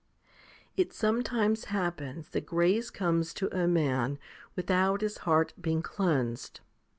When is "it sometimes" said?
0.77-1.65